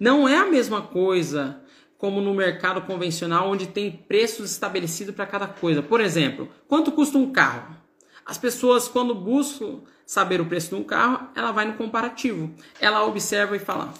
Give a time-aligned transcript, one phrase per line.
[0.00, 1.60] Não é a mesma coisa
[1.98, 5.82] como no mercado convencional, onde tem preços estabelecidos para cada coisa.
[5.82, 7.76] Por exemplo, quanto custa um carro?
[8.24, 12.50] As pessoas, quando buscam saber o preço de um carro, ela vai no comparativo.
[12.80, 13.92] Ela observa e fala: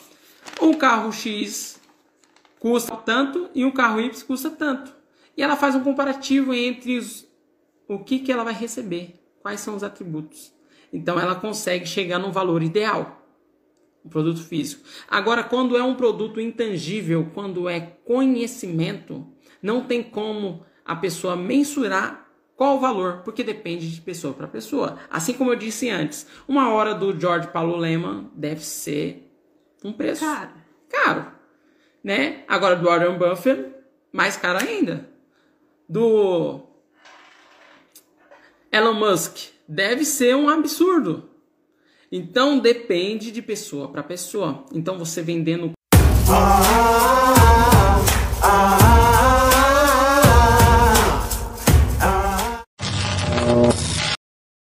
[0.58, 1.78] um carro X
[2.58, 4.94] custa tanto e um carro Y custa tanto.
[5.36, 7.26] E ela faz um comparativo entre os,
[7.86, 10.50] o que, que ela vai receber, quais são os atributos.
[10.90, 13.19] Então ela consegue chegar no valor ideal
[14.04, 14.82] um produto físico.
[15.08, 19.26] Agora, quando é um produto intangível, quando é conhecimento,
[19.62, 24.98] não tem como a pessoa mensurar qual o valor, porque depende de pessoa para pessoa.
[25.08, 29.32] Assim como eu disse antes, uma hora do George Paulo Lehmann deve ser
[29.82, 30.50] um preço Caro.
[30.88, 31.32] caro,
[32.04, 32.44] né?
[32.46, 33.72] Agora do Warren Buffett,
[34.12, 35.08] mais caro ainda.
[35.88, 36.60] Do
[38.70, 41.29] Elon Musk, deve ser um absurdo.
[42.12, 44.64] Então depende de pessoa para pessoa.
[44.74, 45.70] Então você vendendo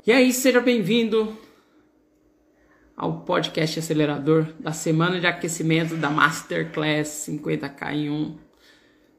[0.05, 1.35] E aí, seja bem-vindo
[2.95, 8.37] ao podcast acelerador da semana de aquecimento da Masterclass 50K em 1.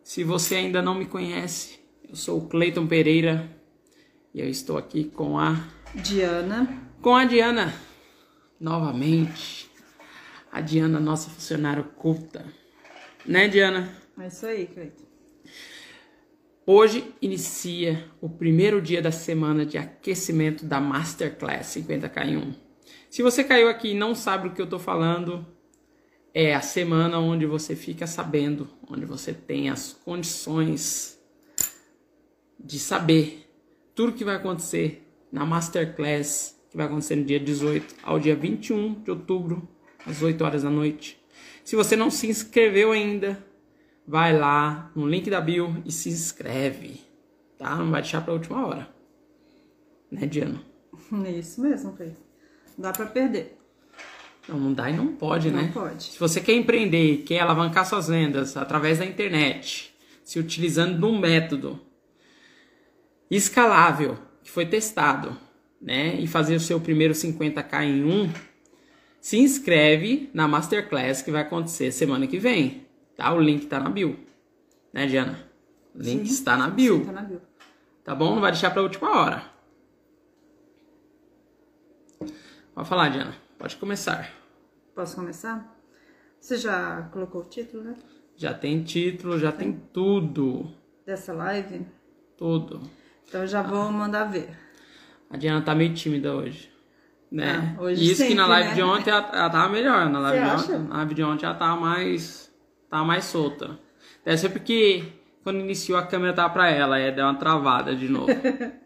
[0.04, 3.50] Se você ainda não me conhece, eu sou o Cleiton Pereira
[4.32, 5.56] e eu estou aqui com a
[5.94, 6.68] Diana.
[7.00, 7.72] com a Diana
[8.62, 9.68] novamente.
[10.50, 12.46] A Diana, nossa funcionária oculta.
[13.26, 13.92] Né, Diana?
[14.18, 15.04] É isso aí, Cleiton.
[16.64, 22.54] Hoje inicia o primeiro dia da semana de aquecimento da Masterclass 50K em 1.
[23.10, 25.44] Se você caiu aqui e não sabe o que eu tô falando,
[26.32, 31.20] é a semana onde você fica sabendo, onde você tem as condições
[32.58, 33.50] de saber
[33.94, 39.02] tudo que vai acontecer na Masterclass, que vai acontecer no dia 18 ao dia 21
[39.02, 39.68] de outubro,
[40.06, 41.22] às 8 horas da noite.
[41.62, 43.44] Se você não se inscreveu ainda,
[44.08, 46.98] vai lá no link da bio e se inscreve,
[47.58, 47.76] tá?
[47.76, 48.88] Não vai deixar pra última hora.
[50.10, 50.62] Né, Diana?
[51.26, 52.16] É isso mesmo, Cleiton.
[52.78, 53.58] Dá pra perder.
[54.48, 55.70] Não, não dá e não pode, Não né?
[55.74, 56.04] pode.
[56.04, 61.18] Se você quer empreender, quer alavancar suas vendas através da internet, se utilizando de um
[61.18, 61.78] método
[63.30, 65.36] escalável, que foi testado,
[65.82, 66.14] né?
[66.14, 68.32] E fazer o seu primeiro 50k em um,
[69.20, 73.34] se inscreve na Masterclass que vai acontecer semana que vem, tá?
[73.34, 74.18] O link tá na bio.
[74.92, 75.38] Né, Diana?
[75.94, 76.34] O link Sim.
[76.34, 76.98] está na bio.
[76.98, 77.42] Sim, tá na bio.
[78.04, 78.34] Tá bom?
[78.34, 79.44] Não vai deixar pra última hora.
[82.74, 83.34] Pode falar, Diana.
[83.58, 84.32] Pode começar.
[84.94, 85.76] Posso começar?
[86.40, 87.94] Você já colocou o título, né?
[88.36, 90.72] Já tem título, já tem tudo.
[91.06, 91.86] Dessa live?
[92.36, 92.80] Tudo.
[93.28, 94.61] Então eu já vou mandar ver.
[95.32, 96.70] A Diana tá meio tímida hoje.
[97.30, 97.74] Né?
[97.78, 98.74] Ah, hoje Isso que na sempre, live né?
[98.74, 100.10] de ontem ela, ela tava melhor.
[100.10, 102.52] Na live, Você de ontem, na live de ontem ela tava mais.
[102.90, 103.78] Tava mais solta.
[104.22, 105.04] Deve ser porque
[105.42, 108.28] quando iniciou a câmera tava pra ela, aí deu uma travada de novo.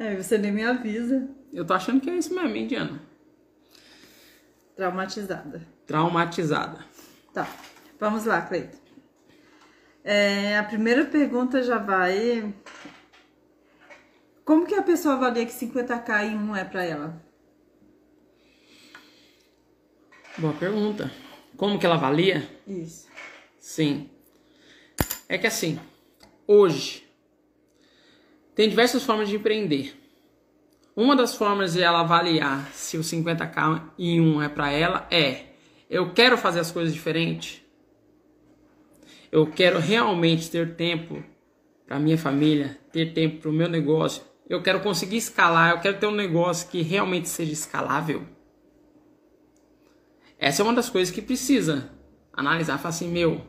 [0.00, 1.28] É, você nem me avisa.
[1.52, 3.00] Eu tô achando que é isso mesmo, hein, Diana?
[4.76, 5.66] Traumatizada.
[5.86, 6.78] Traumatizada.
[7.34, 7.48] Tá.
[7.98, 8.78] Vamos lá, Cleiton.
[10.04, 12.54] É, a primeira pergunta já vai.
[14.48, 17.22] Como que a pessoa avalia que 50k em um é pra ela?
[20.38, 21.12] Boa pergunta.
[21.54, 22.48] Como que ela avalia?
[22.66, 23.06] Isso.
[23.60, 24.08] Sim.
[25.28, 25.78] É que assim,
[26.46, 27.06] hoje
[28.54, 29.94] tem diversas formas de empreender.
[30.96, 35.44] Uma das formas de ela avaliar se o 50k em um é para ela é:
[35.90, 37.60] eu quero fazer as coisas diferentes.
[39.30, 41.22] Eu quero realmente ter tempo
[41.86, 44.27] para minha família, ter tempo para o meu negócio.
[44.48, 48.26] Eu quero conseguir escalar, eu quero ter um negócio que realmente seja escalável.
[50.38, 51.90] Essa é uma das coisas que precisa
[52.32, 53.42] analisar, falar assim, meu,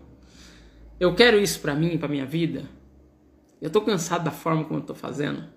[0.99, 2.69] eu quero isso pra mim, pra minha vida.
[3.61, 5.47] Eu tô cansado da forma como eu tô fazendo.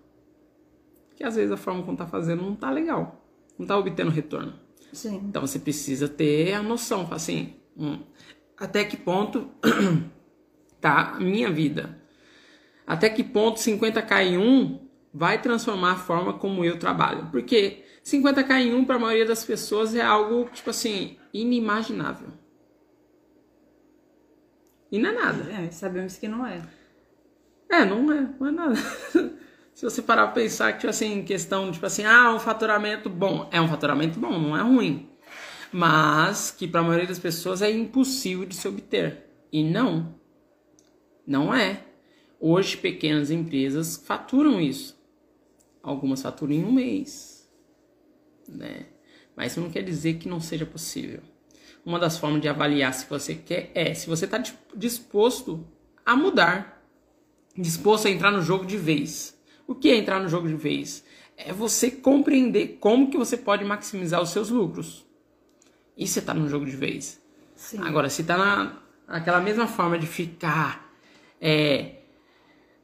[1.16, 3.24] Que às vezes a forma como tá fazendo não tá legal.
[3.58, 4.54] Não tá obtendo retorno.
[4.92, 5.22] Sim.
[5.28, 8.00] Então você precisa ter a noção, assim, hum,
[8.56, 9.50] até que ponto
[10.80, 11.98] tá a minha vida?
[12.86, 14.81] Até que ponto 50k em 1
[15.12, 17.28] vai transformar a forma como eu trabalho?
[17.30, 22.28] Porque 50k em 1 para a maioria das pessoas é algo, tipo assim, inimaginável.
[24.90, 25.52] E não é nada.
[25.52, 26.62] É, sabemos que não é.
[27.70, 28.74] É, não é, não é nada.
[29.74, 33.08] Se você parar pra pensar que, tipo assim, em questão, tipo assim, ah, um faturamento
[33.08, 33.48] bom.
[33.50, 35.08] É um faturamento bom, não é ruim.
[35.72, 39.26] Mas que para a maioria das pessoas é impossível de se obter.
[39.50, 40.14] E não.
[41.26, 41.84] Não é.
[42.38, 45.01] Hoje, pequenas empresas faturam isso.
[45.82, 47.50] Algumas faturam em um mês.
[48.48, 48.86] Né?
[49.36, 51.20] Mas isso não quer dizer que não seja possível.
[51.84, 54.40] uma das formas de avaliar se você quer é se você está
[54.74, 55.66] disposto
[56.06, 56.86] a mudar,
[57.56, 59.36] disposto a entrar no jogo de vez.
[59.66, 61.04] O que é entrar no jogo de vez?
[61.36, 65.04] É você compreender como que você pode maximizar os seus lucros.
[65.96, 67.20] E você está no jogo de vez.
[67.56, 67.78] Sim.
[67.82, 70.92] Agora, se está na, naquela mesma forma de ficar
[71.40, 72.02] é,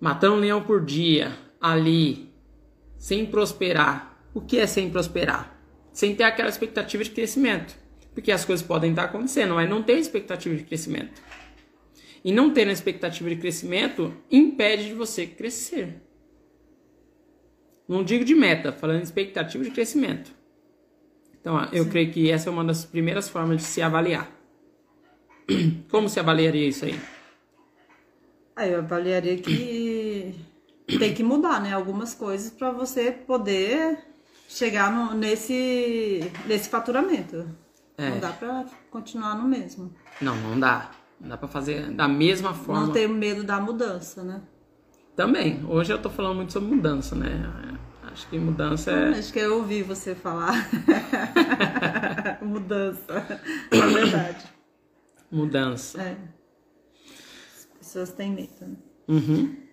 [0.00, 2.27] matando um leão por dia ali,
[2.98, 4.18] sem prosperar.
[4.34, 5.58] O que é sem prosperar?
[5.92, 7.76] Sem ter aquela expectativa de crescimento.
[8.12, 11.22] Porque as coisas podem estar acontecendo, mas não ter expectativa de crescimento.
[12.24, 16.02] E não ter expectativa de crescimento impede de você crescer.
[17.88, 20.30] Não digo de meta, falando de expectativa de crescimento.
[21.40, 21.90] Então, eu Sim.
[21.90, 24.30] creio que essa é uma das primeiras formas de se avaliar.
[25.88, 26.98] Como se avaliaria isso aí?
[28.54, 29.50] Ah, eu avaliaria que
[30.96, 31.72] tem que mudar, né?
[31.74, 33.98] Algumas coisas para você poder
[34.48, 37.46] chegar no, nesse, nesse faturamento.
[37.98, 38.10] É.
[38.10, 39.92] Não dá para continuar no mesmo.
[40.20, 40.90] Não, não dá.
[41.20, 42.86] Não dá para fazer da mesma forma.
[42.86, 44.40] Não ter medo da mudança, né?
[45.16, 45.64] Também.
[45.68, 47.76] Hoje eu tô falando muito sobre mudança, né?
[48.04, 49.18] Acho que mudança é.
[49.18, 50.68] Acho que eu ouvi você falar.
[52.40, 53.40] mudança.
[53.70, 54.46] É verdade.
[55.30, 56.00] Mudança.
[56.00, 56.16] É.
[57.56, 58.76] As pessoas têm medo, né?
[59.08, 59.67] Uhum.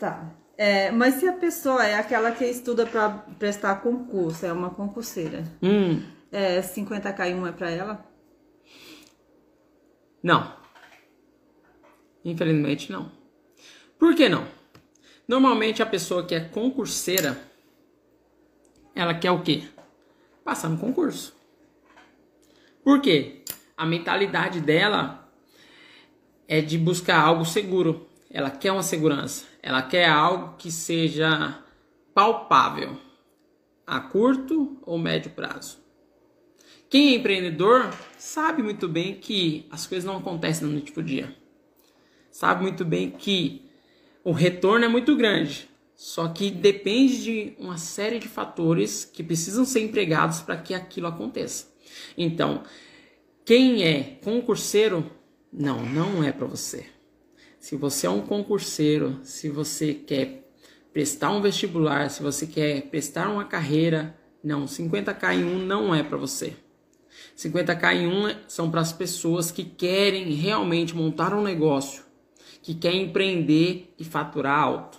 [0.00, 0.34] Tá.
[0.56, 5.44] É, mas se a pessoa é aquela que estuda para prestar concurso, é uma concurseira,
[5.62, 6.02] hum.
[6.32, 8.06] é, 50k1 é para ela?
[10.22, 10.54] Não.
[12.24, 13.12] Infelizmente não.
[13.98, 14.46] Por que não?
[15.28, 17.38] Normalmente a pessoa que é concurseira,
[18.94, 19.64] ela quer o quê?
[20.42, 21.36] Passar no concurso.
[22.82, 23.44] Por quê?
[23.76, 25.30] A mentalidade dela
[26.48, 28.09] é de buscar algo seguro.
[28.30, 29.44] Ela quer uma segurança.
[29.62, 31.62] Ela quer algo que seja
[32.14, 32.96] palpável
[33.86, 35.78] a curto ou médio prazo.
[36.88, 41.34] Quem é empreendedor sabe muito bem que as coisas não acontecem no noite pro dia.
[42.30, 43.68] Sabe muito bem que
[44.22, 49.64] o retorno é muito grande, só que depende de uma série de fatores que precisam
[49.64, 51.72] ser empregados para que aquilo aconteça.
[52.16, 52.62] Então,
[53.44, 55.10] quem é concurseiro,
[55.52, 56.86] não, não é para você.
[57.60, 60.50] Se você é um concurseiro, se você quer
[60.94, 66.02] prestar um vestibular, se você quer prestar uma carreira, não, 50k em 1 não é
[66.02, 66.56] para você.
[67.36, 72.02] 50k em 1 são para as pessoas que querem realmente montar um negócio,
[72.62, 74.98] que querem empreender e faturar alto.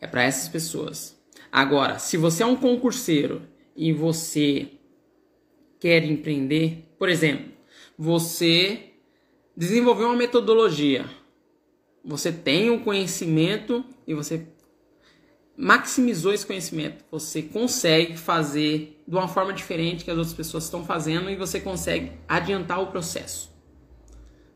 [0.00, 1.16] É para essas pessoas.
[1.52, 3.42] Agora, se você é um concurseiro
[3.76, 4.72] e você
[5.78, 7.52] quer empreender, por exemplo,
[7.96, 8.90] você
[9.56, 11.08] desenvolveu uma metodologia
[12.04, 14.46] você tem um conhecimento e você
[15.56, 17.04] maximizou esse conhecimento.
[17.10, 21.60] Você consegue fazer de uma forma diferente que as outras pessoas estão fazendo e você
[21.60, 23.52] consegue adiantar o processo.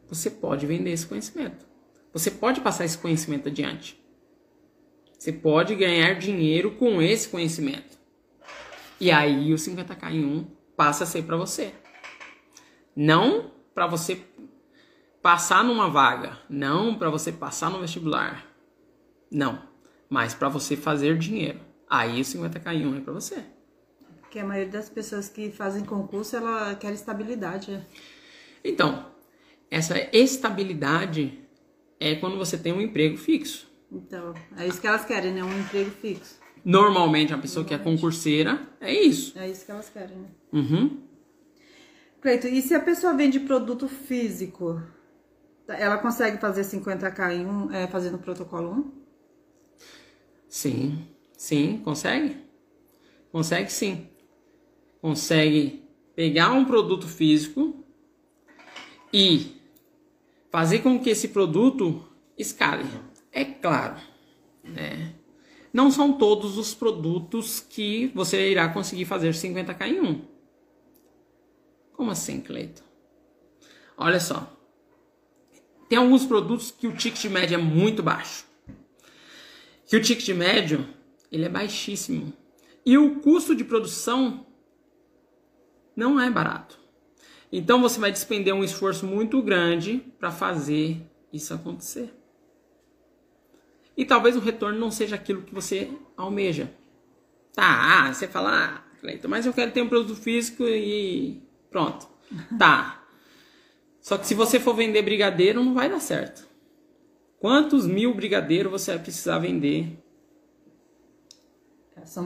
[0.08, 1.66] Você pode vender esse conhecimento.
[2.12, 3.98] Você pode passar esse conhecimento adiante.
[5.18, 7.98] Você pode ganhar dinheiro com esse conhecimento.
[9.00, 10.46] E aí o 50k em 1
[10.76, 11.72] passa a ser para você.
[12.94, 14.20] Não para você
[15.28, 18.46] passar numa vaga, não para você passar no vestibular.
[19.30, 19.62] Não,
[20.08, 21.60] mas para você fazer dinheiro.
[21.86, 23.44] Aí o 50k1 é para você.
[24.22, 27.72] Porque a maioria das pessoas que fazem concurso, ela quer estabilidade.
[27.72, 27.84] Né?
[28.64, 29.04] Então,
[29.70, 31.38] essa estabilidade
[32.00, 33.70] é quando você tem um emprego fixo.
[33.92, 35.44] Então, é isso que elas querem, né?
[35.44, 36.40] Um emprego fixo.
[36.64, 39.38] Normalmente, a pessoa que é concurseira, é isso.
[39.38, 40.28] É isso que elas querem, né?
[40.54, 41.02] Uhum.
[42.22, 44.82] Cleito, e se a pessoa vende produto físico?
[45.68, 48.92] Ela consegue fazer 50k em um, é, fazendo protocolo 1?
[50.48, 51.06] Sim,
[51.36, 52.36] sim, consegue.
[53.30, 54.08] Consegue sim.
[55.00, 57.84] Consegue pegar um produto físico
[59.12, 59.60] e
[60.50, 62.02] fazer com que esse produto
[62.36, 62.84] escale.
[63.30, 63.96] É claro,
[64.64, 65.14] né?
[65.72, 70.24] Não são todos os produtos que você irá conseguir fazer 50k em um.
[71.92, 72.82] Como assim, Cleiton?
[73.96, 74.57] Olha só.
[75.88, 78.44] Tem alguns produtos que o ticket médio é muito baixo.
[79.86, 80.86] Que o ticket médio
[81.32, 82.32] ele é baixíssimo.
[82.84, 84.46] E o custo de produção
[85.96, 86.78] não é barato.
[87.50, 91.00] Então você vai despender um esforço muito grande para fazer
[91.32, 92.14] isso acontecer.
[93.96, 96.72] E talvez o retorno não seja aquilo que você almeja.
[97.52, 98.88] Tá, ah, você fala, ah,
[99.28, 102.06] mas eu quero ter um produto físico e pronto.
[102.58, 102.97] Tá,
[104.08, 106.48] só que se você for vender brigadeiro, não vai dar certo.
[107.38, 110.02] Quantos mil brigadeiros você vai precisar vender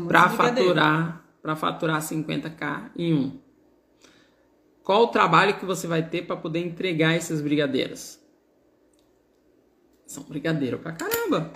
[0.06, 3.40] para faturar para faturar 50k em um?
[4.84, 8.20] Qual o trabalho que você vai ter para poder entregar esses brigadeiros?
[10.06, 11.52] São brigadeiro pra caramba.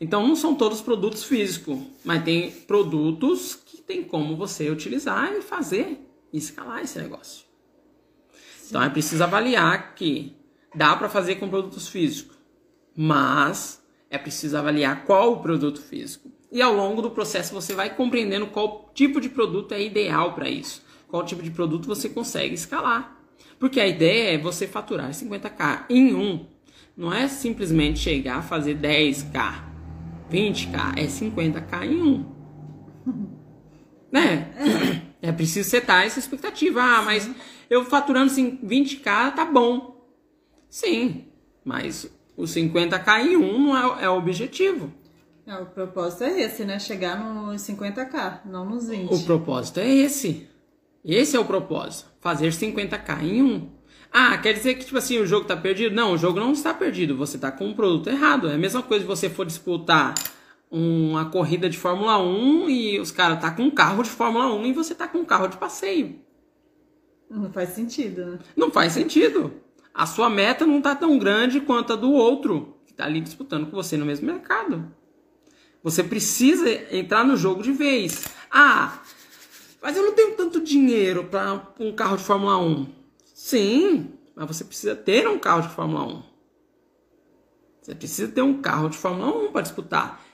[0.00, 5.40] Então não são todos produtos físicos, mas tem produtos que tem como você utilizar e
[5.40, 7.49] fazer e escalar esse negócio.
[8.70, 10.34] Então é preciso avaliar que
[10.74, 12.38] dá para fazer com produtos físicos,
[12.96, 16.30] mas é preciso avaliar qual o produto físico.
[16.50, 20.48] E ao longo do processo você vai compreendendo qual tipo de produto é ideal para
[20.48, 23.20] isso, qual tipo de produto você consegue escalar.
[23.58, 26.46] Porque a ideia é você faturar 50k em um.
[26.96, 29.70] Não é simplesmente chegar a fazer 10k
[30.30, 32.24] 20k é 50k em um.
[34.12, 35.09] né?
[35.22, 35.32] É.
[35.32, 36.82] preciso setar essa expectativa.
[36.82, 37.30] Ah, mas
[37.68, 40.08] eu faturando 20k tá bom.
[40.68, 41.26] Sim,
[41.64, 44.92] mas o 50k em um não é, é o objetivo.
[45.46, 46.78] É, o propósito é esse, né?
[46.78, 49.12] Chegar nos 50k, não nos 20.
[49.12, 50.48] O propósito é esse.
[51.04, 52.08] Esse é o propósito.
[52.20, 53.68] Fazer 50k em um.
[54.12, 55.94] Ah, quer dizer que, tipo assim, o jogo tá perdido?
[55.94, 57.16] Não, o jogo não está perdido.
[57.16, 58.48] Você tá com um produto errado.
[58.48, 60.14] É a mesma coisa se você for disputar
[60.70, 64.66] uma corrida de Fórmula 1 e os caras tá com um carro de Fórmula 1
[64.66, 66.20] e você tá com um carro de passeio.
[67.28, 68.38] Não faz sentido, né?
[68.56, 69.52] Não faz sentido.
[69.92, 73.66] A sua meta não tá tão grande quanto a do outro que tá ali disputando
[73.66, 74.92] com você no mesmo mercado.
[75.82, 78.26] Você precisa entrar no jogo de vez.
[78.50, 79.00] Ah,
[79.82, 82.86] mas eu não tenho tanto dinheiro para um carro de Fórmula 1.
[83.24, 86.22] Sim, mas você precisa ter um carro de Fórmula 1.
[87.80, 90.29] Você precisa ter um carro de Fórmula 1 para disputar.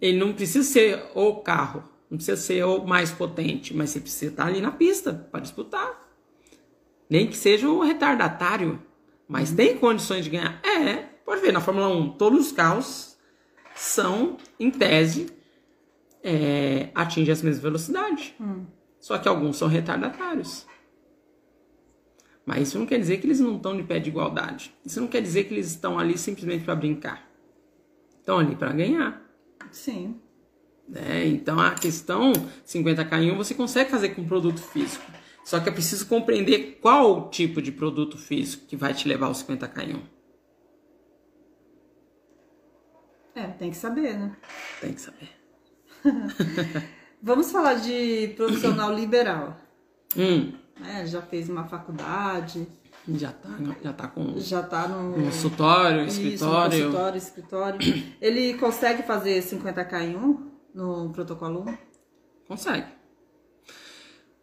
[0.00, 4.30] Ele não precisa ser o carro, não precisa ser o mais potente, mas você precisa
[4.30, 6.06] estar ali na pista para disputar.
[7.10, 8.80] Nem que seja um retardatário,
[9.26, 10.60] mas tem condições de ganhar.
[10.64, 13.16] É, pode ver, na Fórmula 1, todos os carros
[13.74, 15.26] são, em tese,
[16.22, 18.34] é, atingem as mesmas velocidades.
[18.40, 18.66] Hum.
[19.00, 20.66] Só que alguns são retardatários.
[22.44, 24.72] Mas isso não quer dizer que eles não estão de pé de igualdade.
[24.84, 27.28] Isso não quer dizer que eles estão ali simplesmente para brincar.
[28.20, 29.25] Estão ali para ganhar.
[29.70, 30.20] Sim.
[30.94, 32.32] É, então a questão
[32.64, 35.04] 50k em 1 você consegue fazer com produto físico.
[35.44, 39.44] Só que é preciso compreender qual tipo de produto físico que vai te levar aos
[39.44, 40.02] 50k em 1.
[43.36, 44.36] É, tem que saber, né?
[44.80, 45.30] Tem que saber.
[47.22, 49.56] Vamos falar de profissional liberal.
[50.16, 51.06] Hum né?
[51.06, 52.66] Já fez uma faculdade.
[53.08, 54.38] Já tá, já tá com.
[54.38, 55.14] Já tá no.
[55.14, 56.74] Consultório, escritório.
[56.74, 57.78] Isso, consultório, escritório.
[58.20, 61.78] Ele consegue fazer 50k em um no protocolo 1?
[62.48, 62.86] Consegue.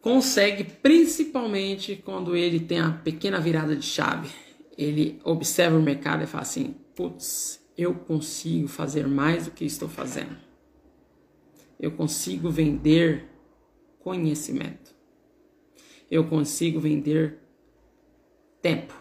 [0.02, 4.30] Consegue principalmente quando ele tem a pequena virada de chave.
[4.78, 9.90] Ele observa o mercado e fala assim: putz, eu consigo fazer mais do que estou
[9.90, 10.38] fazendo.
[11.80, 13.30] Eu consigo vender
[14.00, 14.94] conhecimento
[16.14, 17.40] eu consigo vender
[18.64, 18.96] tempo.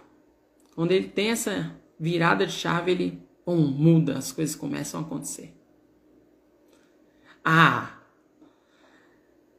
[0.75, 5.57] Quando ele tem essa virada de chave, ele muda, as coisas começam a acontecer.
[7.45, 7.99] Ah,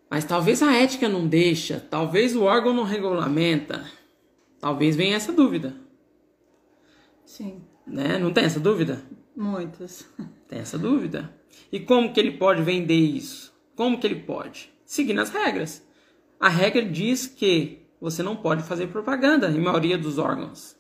[0.10, 3.84] mas talvez a ética não deixa, talvez o órgão não regulamenta.
[4.60, 5.76] Talvez venha essa dúvida.
[7.26, 7.64] Sim.
[7.86, 8.18] Né?
[8.18, 9.04] Não tem essa dúvida?
[9.36, 10.08] Muitas.
[10.48, 11.36] Tem essa dúvida.
[11.72, 13.52] E como que ele pode vender isso?
[13.76, 14.72] Como que ele pode?
[14.86, 15.86] Seguindo as regras.
[16.40, 20.76] A regra diz que você não pode fazer propaganda em maioria dos órgãos.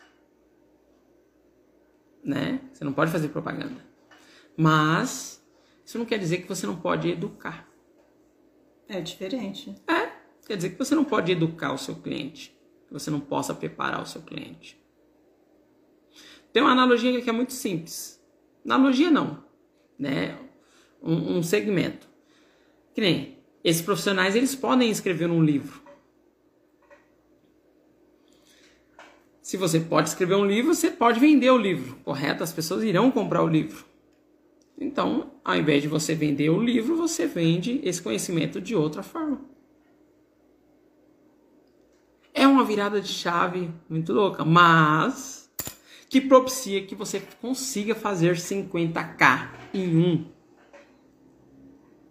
[2.21, 2.59] Né?
[2.73, 3.81] Você não pode fazer propaganda.
[4.57, 5.41] Mas
[5.85, 7.65] isso não quer dizer que você não pode educar.
[8.89, 9.73] É diferente.
[9.87, 10.11] É,
[10.45, 12.53] quer dizer que você não pode educar o seu cliente,
[12.87, 14.77] que você não possa preparar o seu cliente.
[16.51, 18.21] Tem uma analogia que é muito simples.
[18.65, 19.45] Analogia não,
[19.97, 20.37] né?
[21.01, 22.05] Um, um segmento.
[22.93, 25.82] Que nem esses profissionais eles podem escrever um livro.
[29.53, 32.41] Se você pode escrever um livro, você pode vender o livro, correto?
[32.41, 33.85] As pessoas irão comprar o livro.
[34.75, 39.41] Então, ao invés de você vender o livro, você vende esse conhecimento de outra forma.
[42.33, 45.47] É uma virada de chave muito louca, mas
[46.09, 50.31] que propicia que você consiga fazer 50k em um.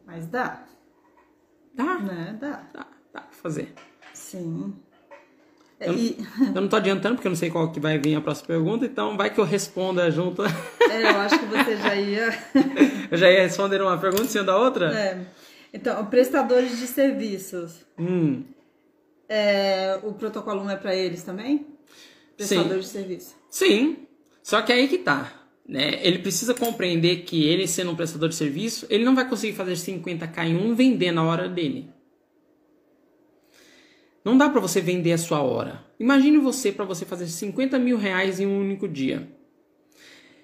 [0.07, 0.65] Mas dá.
[1.75, 1.99] Dá.
[1.99, 2.39] Né?
[2.41, 2.69] Dá.
[2.73, 3.75] Dá, dá pra fazer.
[4.15, 4.77] Sim.
[5.87, 6.17] Eu, e...
[6.55, 8.85] eu não tô adiantando porque eu não sei qual que vai vir a próxima pergunta,
[8.85, 10.43] então vai que eu responda junto.
[10.45, 12.39] É, eu acho que você já ia.
[13.11, 14.93] eu já ia responder uma pergunta em cima da outra?
[14.93, 15.21] É.
[15.73, 17.85] Então, prestadores de serviços.
[17.99, 18.43] Hum.
[19.29, 21.67] É, o protocolo 1 é para eles também?
[22.37, 22.93] Prestadores Sim.
[22.93, 23.37] de serviço.
[23.49, 23.97] Sim.
[24.43, 25.33] Só que aí que tá.
[25.67, 26.05] Né?
[26.07, 29.73] Ele precisa compreender que ele, sendo um prestador de serviço, ele não vai conseguir fazer
[29.73, 31.89] 50k em um vender na hora dele.
[34.25, 35.85] Não dá para você vender a sua hora.
[35.99, 39.29] Imagine você para você fazer 50 mil reais em um único dia.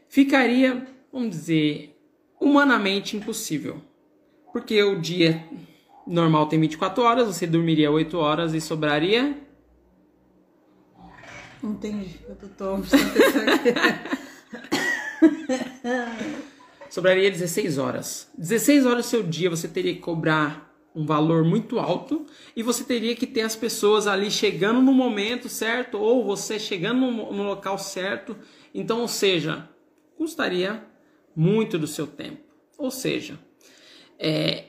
[0.08, 1.96] Ficaria, vamos dizer,
[2.40, 3.80] humanamente impossível.
[4.52, 5.44] Porque o dia
[6.06, 9.36] normal tem 24 horas, você dormiria 8 horas e sobraria.
[11.62, 12.48] Entendi, eu tô
[16.88, 18.28] Sobraria 16 horas.
[18.38, 22.26] 16 horas do seu dia você teria que cobrar um valor muito alto
[22.56, 27.00] e você teria que ter as pessoas ali chegando no momento certo ou você chegando
[27.00, 28.36] no, no local certo.
[28.74, 29.68] Então, ou seja,
[30.16, 30.84] custaria
[31.34, 32.42] muito do seu tempo.
[32.76, 33.38] Ou seja,
[34.18, 34.64] é,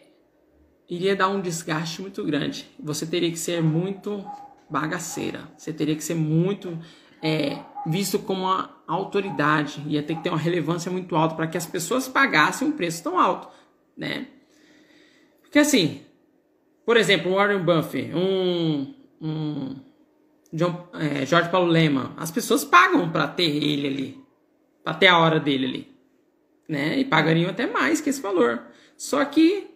[0.88, 2.70] iria dar um desgaste muito grande.
[2.80, 4.24] Você teria que ser muito
[4.70, 5.50] bagaceira.
[5.58, 6.78] Você teria que ser muito
[7.22, 9.84] é, visto como uma autoridade.
[9.88, 13.04] Ia ter que ter uma relevância muito alta para que as pessoas pagassem um preço
[13.04, 13.50] tão alto,
[13.98, 14.28] né?
[15.42, 16.02] Porque assim,
[16.89, 19.75] por exemplo, Warren Buffett, um, um
[20.51, 24.24] John, é, Jorge Paulo Lema, as pessoas pagam para ter ele ali,
[24.84, 25.96] para ter a hora dele ali,
[26.67, 26.98] né?
[26.98, 28.63] E pagariam até mais que esse valor.
[28.98, 29.67] Só que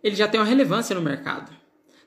[0.00, 1.50] ele já tem uma relevância no mercado.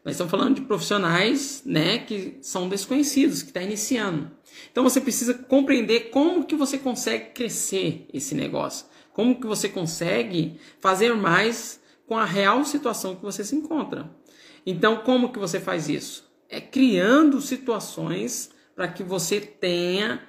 [0.05, 4.31] Nós estamos falando de profissionais, né, que são desconhecidos, que está iniciando.
[4.71, 10.57] Então você precisa compreender como que você consegue crescer esse negócio, como que você consegue
[10.79, 11.80] fazer mais
[12.11, 14.13] com a real situação que você se encontra.
[14.65, 16.29] Então como que você faz isso?
[16.49, 20.21] É criando situações para que você tenha,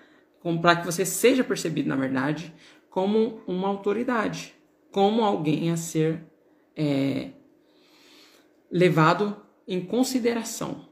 [0.60, 2.54] para que você seja percebido, na verdade,
[2.88, 4.54] como uma autoridade,
[4.92, 6.24] como alguém a ser
[6.76, 7.30] é,
[8.70, 10.88] levado em consideração.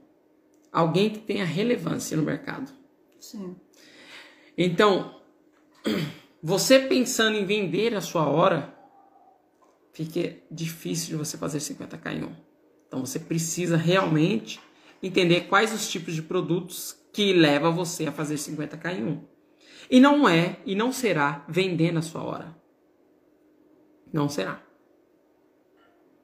[0.72, 2.72] Alguém que tenha relevância no mercado.
[3.20, 3.54] Sim.
[4.58, 5.22] Então,
[6.42, 8.79] você pensando em vender a sua hora,
[10.04, 12.34] fica difícil de você fazer 50k em um.
[12.86, 14.60] Então você precisa realmente
[15.02, 19.24] entender quais os tipos de produtos que leva você a fazer 50k em um.
[19.90, 22.56] E não é e não será vendendo a sua hora.
[24.12, 24.62] Não será.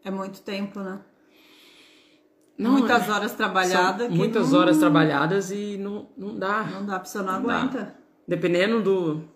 [0.05, 1.01] É muito tempo, né?
[2.57, 3.13] Não, muitas é.
[3.13, 4.11] horas trabalhadas.
[4.11, 6.63] Muitas não, horas trabalhadas e não, não dá.
[6.65, 7.79] Não dá, a pessoa não, não aguenta.
[7.79, 7.95] Dá.
[8.27, 9.29] Dependendo do.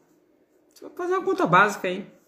[0.73, 2.20] Você vai fazer uma conta básica aí.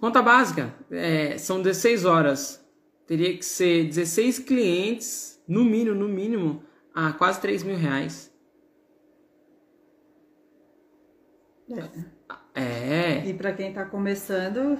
[0.00, 0.74] Conta básica.
[0.90, 2.66] É, são 16 horas.
[3.06, 8.32] Teria que ser 16 clientes, no mínimo, no mínimo, a quase 3 mil reais.
[12.54, 12.60] É.
[12.60, 13.26] é.
[13.26, 14.78] E para quem tá começando.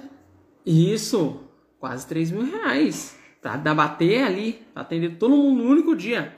[0.65, 1.41] Isso,
[1.79, 3.17] quase 3 mil reais.
[3.41, 6.35] Pra dar bater ali, pra atender todo mundo no único dia.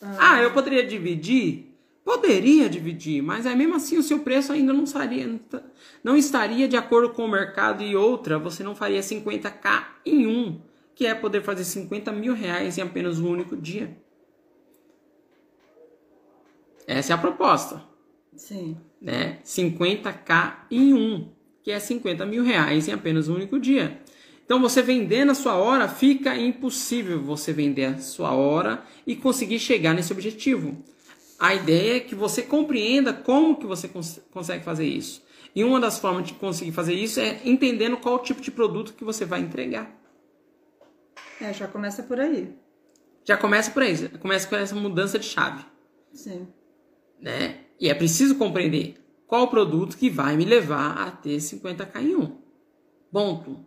[0.00, 0.34] Ah.
[0.34, 1.71] ah, eu poderia dividir?
[2.04, 5.40] Poderia dividir, mas é mesmo assim o seu preço ainda não estaria,
[6.02, 10.60] não estaria de acordo com o mercado e outra, você não faria 50k em um,
[10.96, 13.96] que é poder fazer 50 mil reais em apenas um único dia.
[16.86, 17.84] Essa é a proposta.
[18.34, 18.76] Sim.
[19.00, 19.38] Né?
[19.44, 21.30] 50k em um,
[21.62, 24.00] que é 50 mil reais em apenas um único dia.
[24.44, 29.60] Então você vendendo a sua hora, fica impossível você vender a sua hora e conseguir
[29.60, 30.82] chegar nesse objetivo.
[31.42, 35.24] A ideia é que você compreenda como que você cons consegue fazer isso.
[35.52, 39.02] E uma das formas de conseguir fazer isso é entendendo qual tipo de produto que
[39.02, 39.90] você vai entregar.
[41.40, 42.56] É, já começa por aí.
[43.24, 45.64] Já começa por aí, começa com essa mudança de chave.
[46.12, 46.46] Sim.
[47.20, 47.62] Né?
[47.80, 48.94] E é preciso compreender
[49.26, 52.38] qual produto que vai me levar a ter 50k em um.
[53.10, 53.64] Ponto.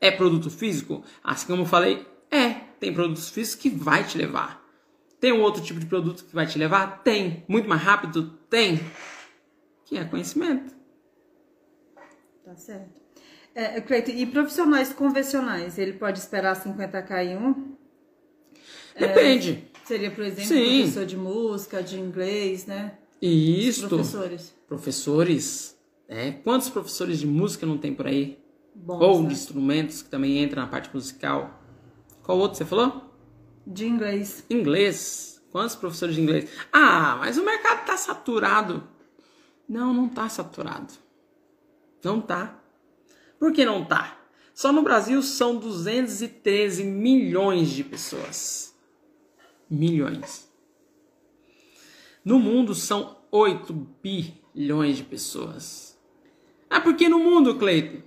[0.00, 1.02] É produto físico?
[1.24, 2.50] Assim como eu falei, é.
[2.78, 4.64] Tem produtos físicos que vai te levar.
[5.20, 7.02] Tem um outro tipo de produto que vai te levar?
[7.02, 7.44] Tem.
[7.48, 8.38] Muito mais rápido?
[8.50, 8.80] Tem.
[9.84, 10.74] Que é conhecimento.
[12.44, 13.00] Tá certo.
[13.54, 17.74] É, Cleiton, e profissionais convencionais, ele pode esperar 50k em um?
[18.98, 19.66] Depende.
[19.74, 20.80] É, seria, por exemplo, Sim.
[20.80, 22.98] professor de música, de inglês, né?
[23.20, 23.88] Isso.
[23.88, 24.54] Professores.
[24.68, 25.78] Professores.
[26.08, 26.32] É.
[26.32, 28.38] Quantos professores de música não tem por aí?
[28.74, 31.62] Bom, Ou de instrumentos, que também entra na parte musical.
[32.22, 33.02] Qual outro você falou?
[33.66, 34.44] De inglês.
[34.48, 35.42] Inglês.
[35.50, 36.50] Quantos professores de inglês?
[36.72, 38.86] Ah, mas o mercado está saturado.
[39.68, 40.92] Não, não está saturado.
[42.04, 42.62] Não tá.
[43.38, 44.20] Por que não tá?
[44.54, 48.74] Só no Brasil são 213 milhões de pessoas.
[49.68, 50.48] Milhões.
[52.24, 55.98] No mundo são 8 bilhões de pessoas.
[56.70, 58.02] Ah, por que no mundo, Cleiton?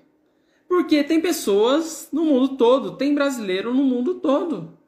[0.68, 4.79] Porque tem pessoas no mundo todo, tem brasileiro no mundo todo.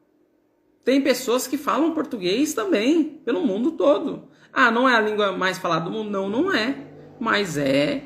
[0.84, 4.28] Tem pessoas que falam português também, pelo mundo todo.
[4.52, 6.10] Ah, não é a língua mais falada do mundo?
[6.10, 6.76] Não, não é.
[7.20, 8.02] Mas é,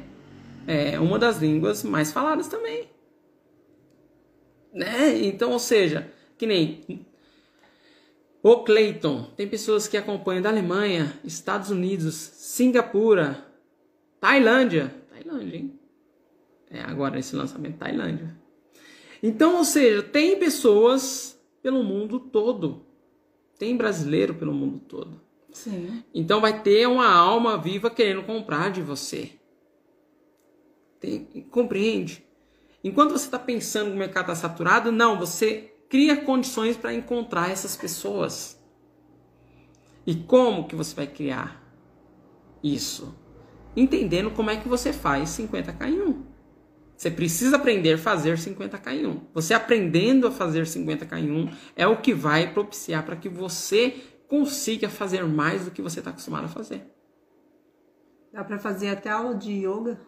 [0.66, 2.90] é uma das línguas mais faladas também.
[4.72, 5.18] Né?
[5.24, 7.06] Então, ou seja, que nem
[8.42, 13.44] O Clayton, tem pessoas que acompanham da Alemanha, Estados Unidos, Singapura,
[14.20, 14.94] Tailândia.
[15.10, 15.80] Tailândia, hein?
[16.70, 18.36] É agora esse lançamento Tailândia.
[19.22, 21.35] Então, ou seja, tem pessoas
[21.66, 22.86] pelo mundo todo.
[23.58, 25.20] Tem brasileiro pelo mundo todo.
[25.50, 26.00] Sim.
[26.14, 29.32] Então vai ter uma alma viva querendo comprar de você.
[31.00, 32.24] Tem, compreende?
[32.84, 37.50] Enquanto você está pensando que o mercado está saturado, não, você cria condições para encontrar
[37.50, 38.62] essas pessoas.
[40.06, 41.68] E como que você vai criar
[42.62, 43.12] isso?
[43.74, 46.26] Entendendo como é que você faz 50k em 1.
[46.96, 49.20] Você precisa aprender a fazer 50k em 1.
[49.34, 54.02] Você aprendendo a fazer 50k em 1 é o que vai propiciar para que você
[54.26, 56.82] consiga fazer mais do que você está acostumado a fazer.
[58.32, 60.00] Dá para fazer até aula de yoga?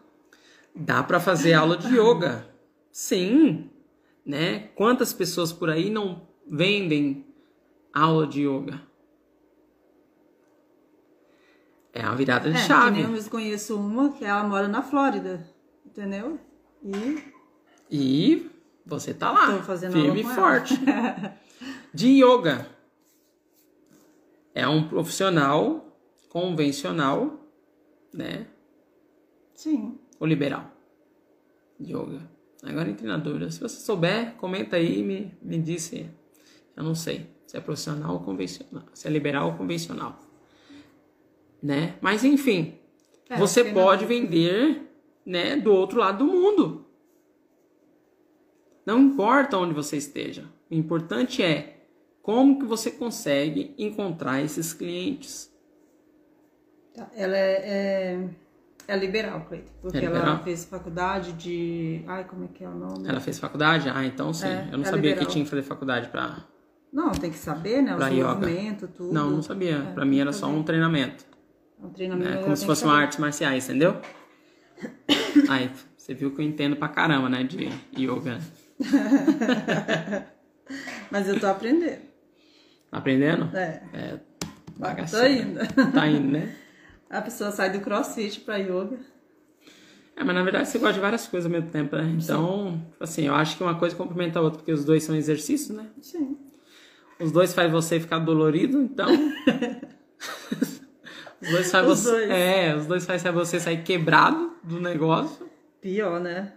[0.75, 2.47] Dá para fazer aula de yoga.
[2.91, 3.69] Sim,
[4.25, 4.69] né?
[4.75, 7.25] Quantas pessoas por aí não vendem
[7.93, 8.81] aula de yoga?
[11.93, 13.01] É uma virada de é, chave.
[13.01, 15.45] Eu conheço uma que ela mora na Flórida,
[15.85, 16.39] entendeu?
[16.83, 17.39] E
[17.91, 18.49] e
[18.85, 20.75] você tá lá, Tô fazendo firme e forte.
[21.93, 22.67] de yoga.
[24.53, 25.85] É um profissional
[26.29, 27.39] convencional,
[28.13, 28.47] né?
[29.53, 29.97] sim.
[30.19, 30.71] Ou liberal?
[31.81, 32.29] Yoga.
[32.63, 33.49] Agora entrei na dúvida.
[33.49, 36.09] Se você souber, comenta aí e me, me diz se
[36.75, 37.27] eu não sei.
[37.47, 38.83] Se é profissional ou convencional.
[38.93, 40.19] Se é liberal ou convencional.
[41.63, 41.95] Né?
[42.01, 42.77] Mas enfim.
[43.29, 44.21] É, você pode dúvida.
[44.21, 44.88] vender
[45.25, 46.85] né, do outro lado do mundo.
[48.85, 50.45] Não importa onde você esteja.
[50.69, 51.77] O importante é
[52.21, 55.51] como que você consegue encontrar esses clientes.
[56.95, 58.29] Tá, Ela é, é,
[58.87, 59.71] é liberal, Cleiton.
[59.81, 60.43] Porque É ela liberal?
[60.43, 62.03] fez faculdade de.
[62.07, 63.07] Ai, como é que é o nome?
[63.07, 63.89] Ela fez faculdade?
[63.89, 64.47] Ah, então sim.
[64.47, 65.25] É, eu não é sabia liberal.
[65.25, 66.45] que tinha que fazer faculdade pra.
[66.91, 67.95] Não, tem que saber, né?
[67.95, 69.13] Os movimentos, tudo.
[69.13, 69.77] Não, não sabia.
[69.77, 71.23] É, pra mim era só um treinamento.
[71.79, 72.29] Um treinamento.
[72.31, 74.01] ela Como se fosse uma artes marciais, entendeu?
[75.49, 77.43] Aí, você viu que eu entendo pra caramba, né?
[77.43, 78.39] De yoga.
[81.11, 82.01] Mas eu tô aprendendo.
[82.91, 83.55] Aprendendo?
[83.55, 83.83] É.
[83.93, 84.19] É.
[85.09, 85.59] Tô indo.
[85.93, 86.55] Tá indo, né?
[87.09, 88.99] A pessoa sai do crossfit pra yoga.
[90.15, 92.03] É, mas na verdade você gosta de várias coisas ao mesmo tempo, né?
[92.03, 95.15] Então, tipo assim, eu acho que uma coisa complementa a outra, porque os dois são
[95.15, 95.87] exercícios, né?
[96.01, 96.37] Sim.
[97.19, 99.07] Os dois faz você ficar dolorido, então.
[101.41, 102.11] os dois faz Os você.
[102.11, 102.29] dois.
[102.29, 105.49] É, os dois faz você sair quebrado do negócio.
[105.81, 106.53] Pior, né?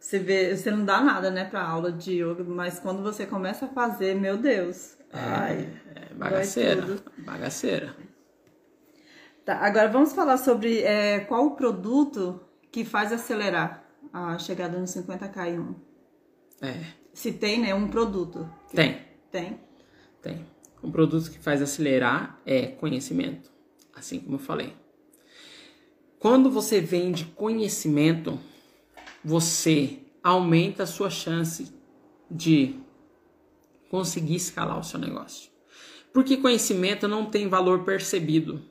[0.00, 3.66] Você vê, você não dá nada, né, pra aula de yoga, mas quando você começa
[3.66, 4.96] a fazer, meu Deus.
[5.12, 5.68] Ai.
[5.94, 6.82] É bagaceira.
[6.82, 7.02] tudo.
[7.18, 7.94] Bagaceira.
[9.44, 14.84] Tá, agora vamos falar sobre é, qual o produto que faz acelerar a chegada no
[14.84, 15.74] 50k em 1.
[16.62, 16.80] É.
[17.12, 18.48] Se tem, né, um produto.
[18.72, 19.00] Tem.
[19.30, 19.58] Tem.
[20.22, 20.46] Tem.
[20.82, 23.50] Um produto que faz acelerar é conhecimento,
[23.98, 24.74] assim como eu falei.
[26.18, 28.38] Quando você vende conhecimento,
[29.24, 31.72] você aumenta a sua chance
[32.30, 32.74] de
[33.90, 35.50] conseguir escalar o seu negócio.
[36.12, 38.62] Porque conhecimento não tem valor percebido.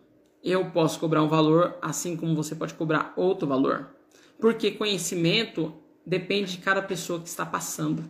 [0.43, 3.95] Eu posso cobrar um valor assim como você pode cobrar outro valor.
[4.39, 5.73] Porque conhecimento
[6.05, 8.09] depende de cada pessoa que está passando.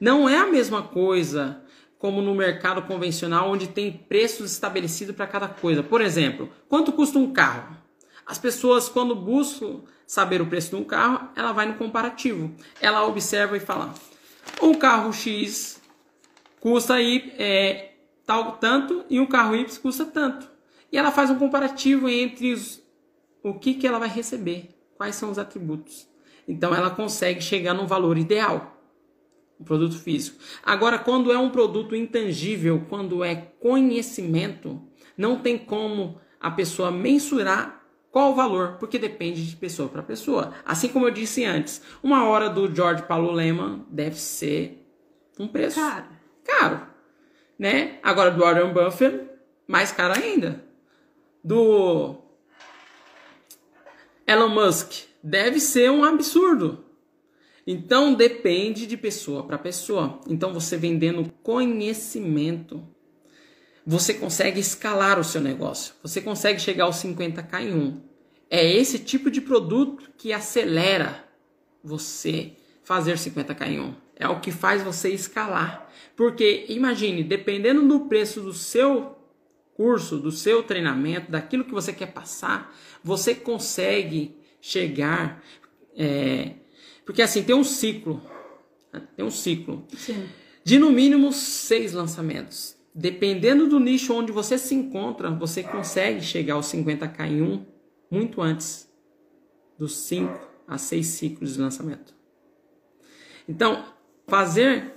[0.00, 1.63] Não é a mesma coisa
[2.04, 5.82] como no mercado convencional, onde tem preços estabelecidos para cada coisa.
[5.82, 7.78] Por exemplo, quanto custa um carro?
[8.26, 12.54] As pessoas, quando buscam saber o preço de um carro, ela vai no comparativo.
[12.78, 13.94] Ela observa e fala:
[14.60, 15.80] um carro X
[16.60, 17.92] custa aí é,
[18.26, 20.46] tal tanto e um carro Y custa tanto.
[20.92, 22.82] E ela faz um comparativo entre os,
[23.42, 26.06] o que, que ela vai receber, quais são os atributos.
[26.46, 28.73] Então ela consegue chegar no valor ideal
[29.58, 30.38] um produto físico.
[30.62, 34.82] Agora, quando é um produto intangível, quando é conhecimento,
[35.16, 40.52] não tem como a pessoa mensurar qual o valor, porque depende de pessoa para pessoa.
[40.64, 44.86] Assim como eu disse antes, uma hora do George Paulo Lehmann deve ser
[45.38, 46.08] um preço Cara,
[46.44, 46.86] caro,
[47.58, 47.98] né?
[48.02, 49.28] Agora do Warren Buffett,
[49.66, 50.64] mais caro ainda.
[51.42, 52.16] Do
[54.26, 56.83] Elon Musk, deve ser um absurdo.
[57.66, 60.20] Então depende de pessoa para pessoa.
[60.28, 62.86] Então você vendendo conhecimento,
[63.86, 65.94] você consegue escalar o seu negócio.
[66.02, 68.00] Você consegue chegar aos 50k em um.
[68.50, 71.24] É esse tipo de produto que acelera
[71.82, 73.94] você fazer 50k em um.
[74.16, 75.90] É o que faz você escalar.
[76.14, 79.18] Porque imagine, dependendo do preço do seu
[79.74, 85.42] curso, do seu treinamento, daquilo que você quer passar, você consegue chegar.
[85.96, 86.52] é,
[87.04, 88.22] porque assim, tem um ciclo.
[88.92, 89.02] né?
[89.16, 90.26] Tem um ciclo sim.
[90.62, 92.76] de no mínimo seis lançamentos.
[92.94, 97.66] dependendo do nicho onde você se encontra, você consegue chegar aos 50k em um
[98.08, 98.88] muito antes
[99.76, 100.38] dos 5
[100.68, 102.14] a 6 ciclos de lançamento.
[103.48, 103.84] Então,
[104.26, 104.94] fazer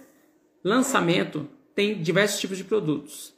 [0.64, 3.36] lançamento tem diversos tipos de produtos.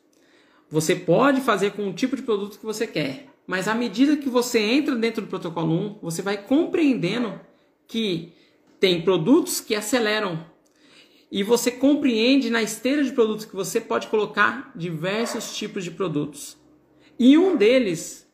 [0.69, 4.29] Você pode fazer com o tipo de produto que você quer, mas à medida que
[4.29, 7.39] você entra dentro do protocolo 1, você vai compreendendo
[7.87, 8.33] que
[8.79, 10.45] tem produtos que aceleram
[11.31, 16.57] e você compreende na esteira de produtos que você pode colocar diversos tipos de produtos.
[17.19, 18.27] E um deles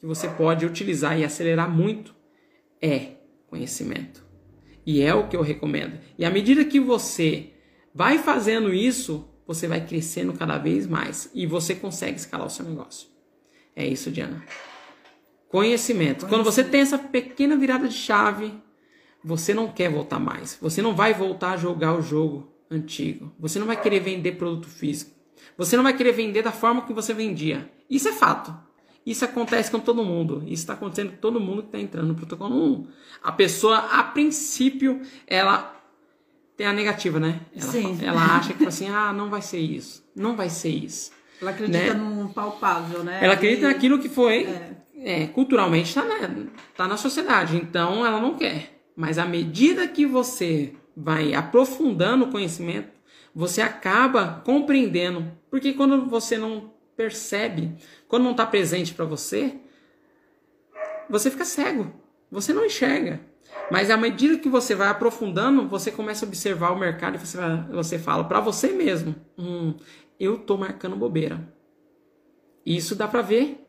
[0.00, 2.14] que você pode utilizar e acelerar muito
[2.80, 4.26] é conhecimento.
[4.84, 6.00] E é o que eu recomendo.
[6.18, 7.50] E à medida que você
[7.94, 12.64] vai fazendo isso, você vai crescendo cada vez mais e você consegue escalar o seu
[12.64, 13.08] negócio.
[13.76, 14.42] É isso, Diana.
[15.48, 16.26] Conhecimento.
[16.26, 18.52] Quando você tem essa pequena virada de chave,
[19.24, 20.58] você não quer voltar mais.
[20.60, 23.32] Você não vai voltar a jogar o jogo antigo.
[23.38, 25.10] Você não vai querer vender produto físico.
[25.56, 27.70] Você não vai querer vender da forma que você vendia.
[27.88, 28.54] Isso é fato.
[29.04, 30.42] Isso acontece com todo mundo.
[30.46, 32.86] Isso está acontecendo com todo mundo que está entrando no protocolo 1.
[33.22, 35.76] A pessoa, a princípio, ela
[36.56, 37.40] tem a negativa, né?
[37.54, 37.98] Ela, Sim.
[38.02, 40.04] ela acha que assim, ah, não vai ser isso.
[40.14, 41.10] Não vai ser isso.
[41.40, 41.94] Ela acredita Né?
[41.94, 43.18] num palpável, né?
[43.20, 45.22] Ela acredita E- naquilo que foi, É.
[45.22, 46.28] é, culturalmente está na,
[46.76, 47.56] tá na sociedade.
[47.56, 48.81] Então ela não quer.
[48.96, 52.90] Mas à medida que você vai aprofundando o conhecimento,
[53.34, 55.30] você acaba compreendendo.
[55.50, 57.74] Porque quando você não percebe,
[58.08, 59.54] quando não está presente para você,
[61.08, 61.92] você fica cego.
[62.30, 63.20] Você não enxerga.
[63.70, 67.38] Mas à medida que você vai aprofundando, você começa a observar o mercado e você,
[67.70, 69.74] você fala para você mesmo: hum,
[70.18, 71.52] eu tô marcando bobeira.
[72.64, 73.66] Isso dá para ver.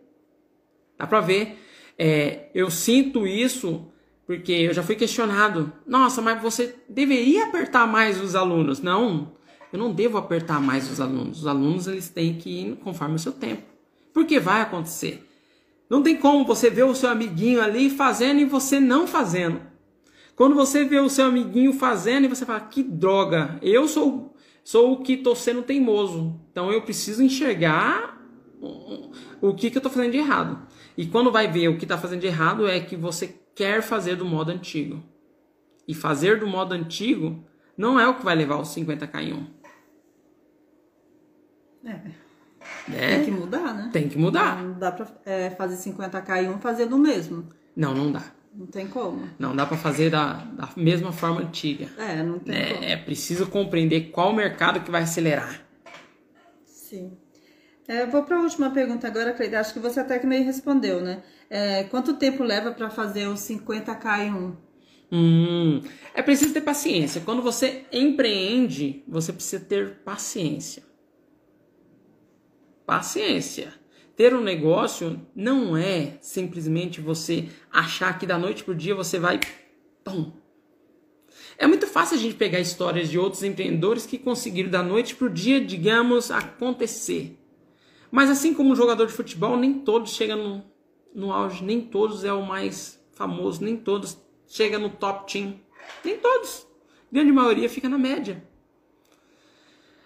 [0.98, 1.60] Dá para ver.
[1.98, 3.93] É, eu sinto isso
[4.26, 5.72] porque eu já fui questionado.
[5.86, 8.82] Nossa, mas você deveria apertar mais os alunos.
[8.82, 9.34] Não,
[9.72, 11.40] eu não devo apertar mais os alunos.
[11.40, 13.64] Os alunos eles têm que ir conforme o seu tempo.
[14.14, 15.28] Porque vai acontecer.
[15.90, 19.62] Não tem como você ver o seu amiguinho ali fazendo e você não fazendo.
[20.36, 24.94] Quando você vê o seu amiguinho fazendo e você fala, que droga, eu sou, sou
[24.94, 26.40] o que estou sendo teimoso.
[26.52, 28.20] Então eu preciso enxergar
[28.60, 30.60] o- que, que eu estou fazendo de errado.
[30.98, 34.16] E quando vai ver o que está fazendo de errado é que você quer fazer
[34.16, 35.04] do modo antigo.
[35.88, 37.44] E fazer do modo antigo
[37.78, 39.48] não é o que vai levar os 50k em um.
[41.86, 42.00] É,
[42.88, 43.16] né?
[43.16, 43.90] tem que mudar, né?
[43.92, 44.64] Tem que mudar.
[44.64, 47.50] Não dá pra é, fazer 50k e um fazendo o mesmo.
[47.76, 48.24] Não, não dá.
[48.54, 49.28] Não tem como.
[49.40, 51.90] Não dá para fazer da, da mesma forma antiga.
[51.98, 52.84] É, não tem como.
[52.84, 55.62] É, é preciso compreender qual mercado que vai acelerar.
[56.66, 57.18] Sim.
[57.88, 59.56] É, vou para a última pergunta agora, Cleide.
[59.56, 61.24] Acho que você até que meio respondeu, né?
[61.50, 64.56] É, quanto tempo leva para fazer os 50k em um?
[65.12, 65.82] Hum,
[66.16, 67.22] é preciso ter paciência.
[67.22, 70.84] Quando você empreende, você precisa ter paciência.
[72.86, 73.74] Paciência.
[74.16, 79.40] Ter um negócio não é simplesmente você achar que da noite pro dia você vai.
[80.04, 80.32] Pum.
[81.58, 85.30] É muito fácil a gente pegar histórias de outros empreendedores que conseguiram da noite pro
[85.30, 87.40] dia, digamos, acontecer.
[88.12, 90.73] Mas assim como um jogador de futebol, nem todos chegam no,
[91.14, 95.60] no auge, nem todos é o mais famoso, nem todos chega no top team.
[96.04, 96.68] Nem todos.
[97.12, 98.44] A grande maioria fica na média.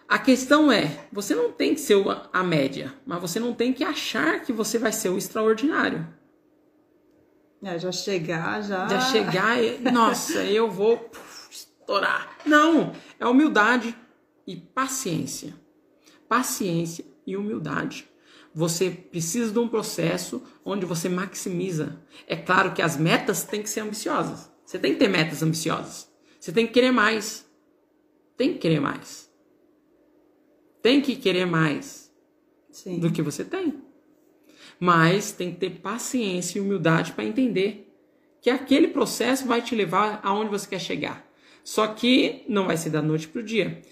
[0.08, 1.98] A questão é, você não tem que ser
[2.32, 6.08] a média, mas você não tem que achar que você vai ser o extraordinário.
[7.62, 8.88] É, já chegar, já.
[8.88, 12.38] Já chegar e, nossa, eu vou puf, estourar.
[12.46, 13.94] Não, é humildade
[14.46, 15.54] e paciência.
[16.30, 18.08] Paciência e humildade.
[18.58, 22.02] Você precisa de um processo onde você maximiza.
[22.26, 24.52] É claro que as metas têm que ser ambiciosas.
[24.66, 26.12] Você tem que ter metas ambiciosas.
[26.40, 27.48] Você tem que querer mais.
[28.36, 29.32] Tem que querer mais.
[30.82, 32.12] Tem que querer mais
[32.72, 32.98] Sim.
[32.98, 33.76] do que você tem.
[34.80, 37.96] Mas tem que ter paciência e humildade para entender
[38.42, 41.32] que aquele processo vai te levar aonde você quer chegar.
[41.64, 43.84] Só que não vai ser da noite para o dia.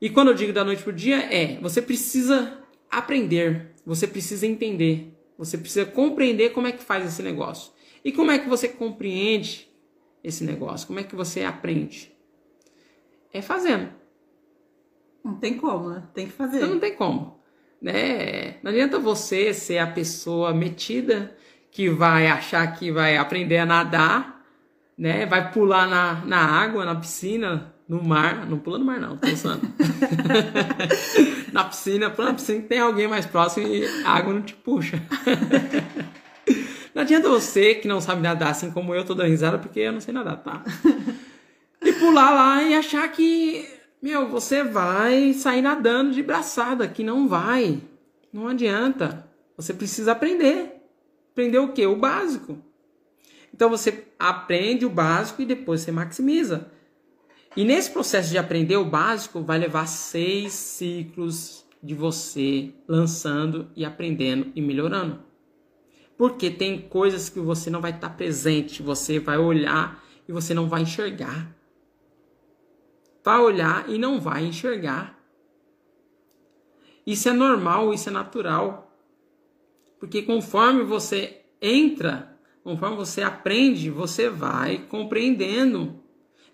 [0.00, 2.58] E quando eu digo da noite para o dia, é você precisa
[2.90, 7.72] aprender, você precisa entender, você precisa compreender como é que faz esse negócio.
[8.04, 9.68] E como é que você compreende
[10.22, 10.86] esse negócio?
[10.86, 12.12] Como é que você aprende?
[13.32, 13.90] É fazendo.
[15.24, 16.02] Não tem como, né?
[16.14, 16.58] Tem que fazer.
[16.58, 17.40] Então não tem como.
[17.80, 18.56] Né?
[18.62, 21.36] Não adianta você ser a pessoa metida
[21.70, 24.44] que vai achar que vai aprender a nadar,
[24.96, 25.26] né?
[25.26, 28.46] vai pular na, na água, na piscina, no mar.
[28.48, 29.60] Não pula no mar, não, tô pensando.
[31.52, 34.54] na piscina, pula na piscina que tem alguém mais próximo e a água não te
[34.54, 35.00] puxa.
[36.94, 39.92] não adianta você que não sabe nadar, assim como eu, tô dando risada porque eu
[39.92, 40.62] não sei nadar, tá?
[41.84, 43.68] E pular lá e achar que
[44.00, 47.80] meu, você vai sair nadando de braçada, que não vai.
[48.32, 49.28] Não adianta.
[49.56, 50.82] Você precisa aprender.
[51.30, 51.86] Aprender o quê?
[51.86, 52.58] O básico.
[53.54, 56.71] Então você aprende o básico e depois você maximiza.
[57.54, 63.84] E nesse processo de aprender o básico, vai levar seis ciclos de você lançando e
[63.84, 65.20] aprendendo e melhorando.
[66.16, 70.68] Porque tem coisas que você não vai estar presente, você vai olhar e você não
[70.68, 71.54] vai enxergar.
[73.22, 75.18] Vai olhar e não vai enxergar.
[77.06, 78.96] Isso é normal, isso é natural.
[79.98, 86.01] Porque conforme você entra, conforme você aprende, você vai compreendendo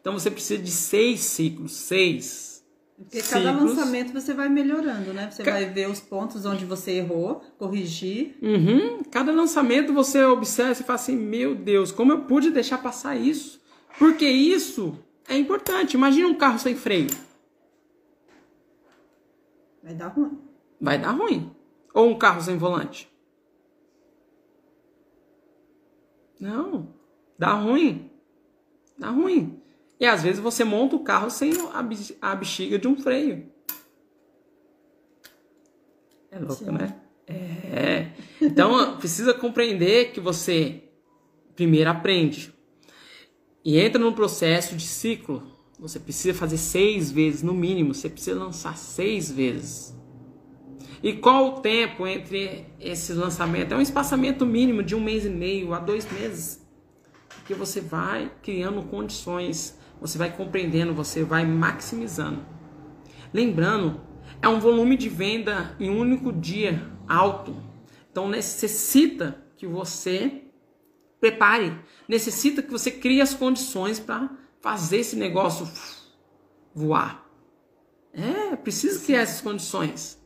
[0.01, 2.65] então você precisa de seis ciclos, seis.
[2.97, 5.31] Porque cada lançamento você vai melhorando, né?
[5.31, 5.53] Você Ca...
[5.53, 8.37] vai ver os pontos onde você errou, corrigir.
[8.43, 9.03] Uhum.
[9.05, 13.61] Cada lançamento você observa e fala assim: meu Deus, como eu pude deixar passar isso?
[13.99, 15.95] Porque isso é importante.
[15.95, 17.11] Imagina um carro sem freio.
[19.83, 20.39] Vai dar ruim.
[20.81, 21.55] Vai dar ruim.
[21.95, 23.09] Ou um carro sem volante.
[26.41, 26.95] Não.
[27.39, 28.11] Dá ruim.
[28.99, 29.61] Dá ruim.
[30.01, 31.53] E às vezes você monta o carro sem
[32.21, 33.51] a bexiga de um freio.
[36.31, 36.73] É louco, Sim.
[36.73, 37.01] né?
[37.27, 38.11] É.
[38.41, 40.85] Então precisa compreender que você
[41.55, 42.55] primeiro aprende
[43.65, 45.43] e entra num processo de ciclo.
[45.79, 47.95] Você precisa fazer seis vezes, no mínimo.
[47.95, 49.95] Você precisa lançar seis vezes.
[51.03, 53.73] E qual o tempo entre esses lançamentos?
[53.73, 56.67] É um espaçamento mínimo de um mês e meio a dois meses.
[57.29, 62.45] Porque você vai criando condições você vai compreendendo, você vai maximizando.
[63.33, 64.01] Lembrando,
[64.41, 67.57] é um volume de venda em um único dia alto.
[68.11, 70.43] Então necessita que você
[71.21, 71.77] prepare,
[72.09, 74.31] necessita que você crie as condições para
[74.61, 75.69] fazer esse negócio
[76.75, 77.29] voar.
[78.13, 80.19] É, precisa criar essas condições.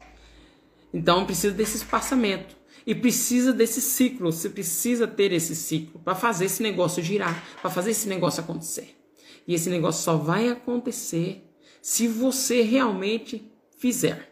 [0.93, 2.55] Então precisa desse espaçamento
[2.87, 4.31] e precisa desse ciclo.
[4.31, 9.02] Você precisa ter esse ciclo para fazer esse negócio girar, para fazer esse negócio acontecer.
[9.47, 11.49] E esse negócio só vai acontecer
[11.81, 14.31] se você realmente fizer.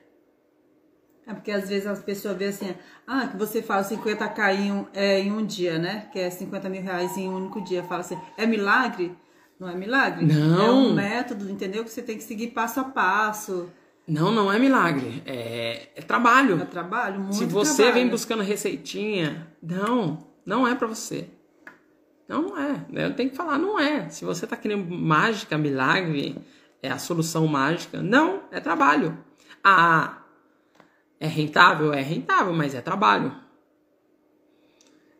[1.26, 2.74] É porque às vezes as pessoas veem assim,
[3.06, 6.08] ah, que você fala 50k em um, é, em um dia, né?
[6.12, 7.82] Que é 50 mil reais em um único dia.
[7.84, 9.16] Fala assim, é milagre?
[9.58, 10.24] Não é milagre?
[10.24, 10.60] Não.
[10.60, 11.84] É um método, entendeu?
[11.84, 13.70] Que você tem que seguir passo a passo.
[14.08, 15.22] Não, não é milagre.
[15.24, 16.60] É, é trabalho.
[16.60, 17.94] É trabalho, muito Se você trabalho.
[17.94, 21.28] vem buscando receitinha, não, não é para você.
[22.30, 22.86] Não, é.
[22.92, 24.08] Eu tenho que falar, não é.
[24.08, 26.38] Se você está querendo mágica, milagre,
[26.80, 28.00] é a solução mágica.
[28.00, 29.18] Não, é trabalho.
[29.64, 30.22] Ah,
[31.18, 31.92] é rentável?
[31.92, 33.34] É rentável, mas é trabalho.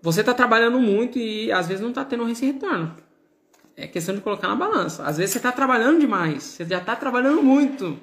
[0.01, 2.95] Você está trabalhando muito e às vezes não está tendo esse retorno.
[3.77, 5.05] É questão de colocar na balança.
[5.05, 7.99] Às vezes você está trabalhando demais, você já está trabalhando muito,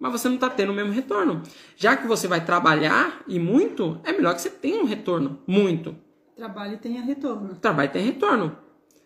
[0.00, 1.42] mas você não está tendo o mesmo retorno.
[1.76, 6.05] Já que você vai trabalhar e muito, é melhor que você tenha um retorno muito.
[6.36, 7.54] Trabalho e tenha retorno.
[7.54, 8.58] Trabalho tenha retorno.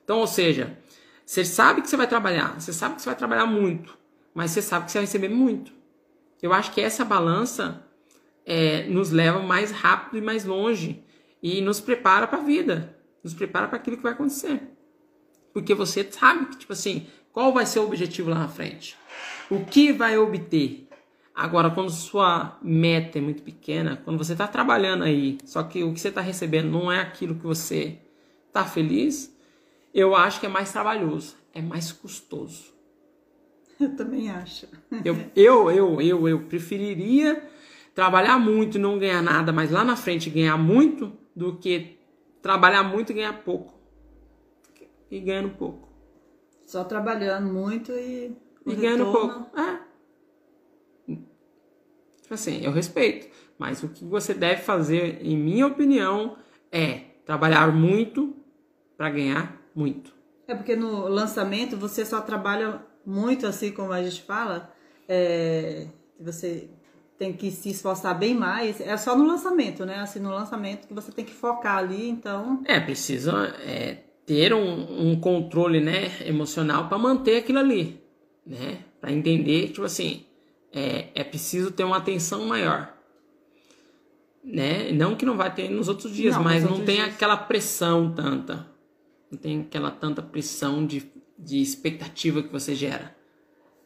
[0.03, 0.77] Então, ou seja,
[1.25, 3.97] você sabe que você vai trabalhar, você sabe que você vai trabalhar muito,
[4.35, 5.73] mas você sabe que você vai receber muito.
[6.43, 7.87] Eu acho que essa balança
[8.45, 11.05] é, nos leva mais rápido e mais longe
[11.41, 14.61] e nos prepara para a vida, nos prepara para aquilo que vai acontecer.
[15.53, 18.97] Porque você sabe que, tipo assim, qual vai ser o objetivo lá na frente?
[19.49, 20.89] O que vai obter?
[21.35, 25.95] Agora, quando sua meta é muito pequena, quando você está trabalhando aí, só que o
[25.95, 27.99] que você está recebendo não é aquilo que você
[28.49, 29.35] está feliz,
[29.95, 32.75] eu acho que é mais trabalhoso, é mais custoso.
[33.81, 34.67] Eu também acho.
[35.03, 37.43] eu, eu, eu, eu, eu preferiria
[37.95, 41.99] trabalhar muito e não ganhar nada, mas lá na frente ganhar muito, do que
[42.43, 43.81] trabalhar muito e ganhar pouco.
[45.11, 45.89] E ganhando pouco.
[46.67, 48.37] Só trabalhando muito e.
[48.67, 49.59] E ganhando pouco.
[49.59, 49.90] É.
[52.31, 53.27] Tipo assim, eu respeito.
[53.59, 56.37] Mas o que você deve fazer, em minha opinião,
[56.71, 58.37] é trabalhar muito
[58.97, 60.15] para ganhar muito.
[60.47, 64.73] É porque no lançamento você só trabalha muito, assim como a gente fala,
[65.09, 65.89] é,
[66.21, 66.71] você
[67.19, 68.81] tem que se esforçar bem mais.
[68.81, 69.97] É só no lançamento, né?
[69.97, 72.63] Assim, no lançamento que você tem que focar ali, então.
[72.65, 78.01] É, precisa é, ter um, um, controle né, emocional para manter aquilo ali,
[78.47, 78.85] né?
[79.01, 80.27] Para entender, tipo assim,
[80.73, 82.95] é, é preciso ter uma atenção maior.
[84.43, 84.91] Né?
[84.93, 87.09] Não que não vai ter nos outros dias, não, mas não tem dias.
[87.09, 88.67] aquela pressão tanta.
[89.31, 93.15] Não tem aquela tanta pressão de, de expectativa que você gera.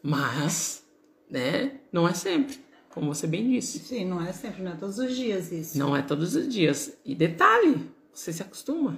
[0.01, 0.85] Mas,
[1.29, 2.57] né, não é sempre,
[2.89, 3.79] como você bem disse.
[3.79, 5.77] Sim, não é sempre, não é todos os dias isso.
[5.77, 6.97] Não é todos os dias.
[7.03, 8.97] E detalhe, você se acostuma.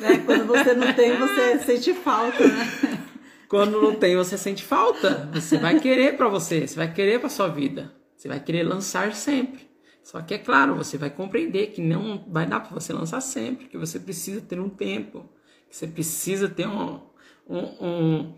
[0.00, 3.04] É, quando você não tem, você sente falta, né?
[3.48, 5.28] Quando não tem, você sente falta.
[5.32, 7.94] Você vai querer para você, você vai querer para sua vida.
[8.16, 9.68] Você vai querer lançar sempre.
[10.02, 13.66] Só que é claro, você vai compreender que não vai dar para você lançar sempre,
[13.66, 15.30] que você precisa ter um tempo,
[15.68, 17.00] que você precisa ter um,
[17.48, 18.34] um,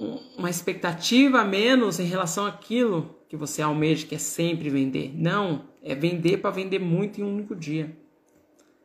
[0.00, 5.12] um, uma expectativa a menos em relação àquilo que você almeja, que é sempre vender.
[5.12, 7.96] Não, é vender para vender muito em um único dia.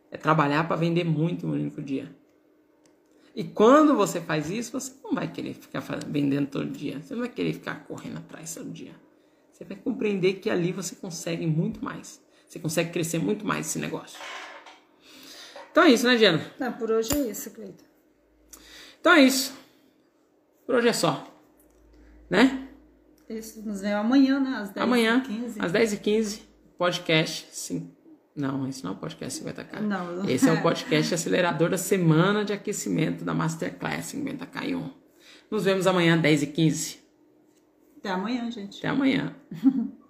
[0.09, 2.13] É trabalhar para vender muito em um único dia.
[3.35, 7.01] E quando você faz isso, você não vai querer ficar vendendo todo dia.
[7.01, 8.93] Você não vai querer ficar correndo atrás todo dia.
[9.51, 12.21] Você vai compreender que ali você consegue muito mais.
[12.47, 14.19] Você consegue crescer muito mais esse negócio.
[15.71, 16.51] Então é isso, né, Diana?
[16.59, 17.85] Não, por hoje é isso, Cleiton.
[18.99, 19.53] Então é isso.
[20.65, 21.27] Por hoje é só.
[22.29, 22.67] Né?
[23.29, 24.57] Isso, nos vemos amanhã, né?
[24.57, 25.23] Às 10 amanhã,
[25.59, 26.41] às 10h15,
[26.77, 27.47] podcast.
[27.51, 27.95] Sim.
[28.35, 29.81] Não, esse não é o podcast 50K.
[29.81, 30.29] Não.
[30.29, 34.91] Esse é o podcast acelerador da semana de aquecimento da Masterclass 50K1.
[35.49, 36.97] Nos vemos amanhã, 10h15.
[37.97, 38.79] Até amanhã, gente.
[38.79, 39.35] Até amanhã.